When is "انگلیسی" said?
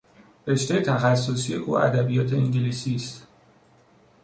2.33-2.95